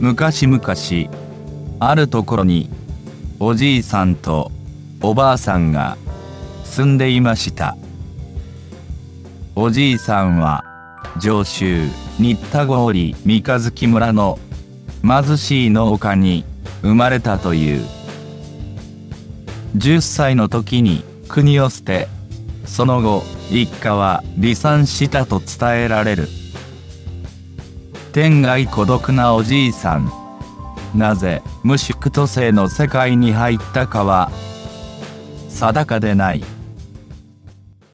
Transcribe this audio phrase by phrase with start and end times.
[0.00, 0.62] 昔々
[1.80, 2.70] あるところに
[3.40, 4.50] おじいさんと
[5.02, 5.98] おばあさんが
[6.64, 7.76] 住んでいました。
[9.54, 10.64] おじいさんは
[11.18, 14.38] 上州新田郡三日月村の
[15.02, 16.44] 貧しい農家に
[16.82, 17.84] 生まれたという。
[19.76, 22.08] 10歳の時に国を捨て
[22.66, 26.28] その後一家は離散したと伝えられる。
[28.12, 30.10] 天涯孤独なおじいさん。
[30.94, 34.30] なぜ無宿途性の世界に入ったかは
[35.48, 36.55] 定かでない。